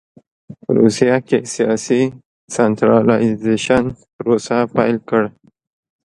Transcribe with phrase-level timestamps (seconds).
[0.61, 2.01] په روسیه کې سیاسي
[2.55, 3.83] سنټرالایزېشن
[4.17, 5.23] پروسه پیل کړ.